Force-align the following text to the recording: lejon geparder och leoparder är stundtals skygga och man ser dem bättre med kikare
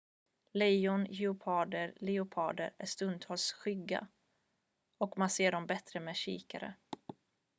lejon 0.53 1.05
geparder 1.09 1.93
och 1.95 2.01
leoparder 2.03 2.73
är 2.77 2.85
stundtals 2.85 3.51
skygga 3.53 4.07
och 4.97 5.17
man 5.17 5.29
ser 5.29 5.51
dem 5.51 5.67
bättre 5.67 5.99
med 5.99 6.15
kikare 6.15 6.73